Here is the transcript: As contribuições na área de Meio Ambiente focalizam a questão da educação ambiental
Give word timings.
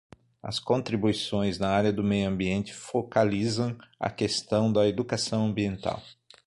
As 0.41 0.57
contribuições 0.59 1.59
na 1.59 1.69
área 1.69 1.93
de 1.93 2.01
Meio 2.01 2.27
Ambiente 2.27 2.73
focalizam 2.73 3.77
a 3.99 4.09
questão 4.09 4.73
da 4.73 4.87
educação 4.87 5.45
ambiental 5.45 6.01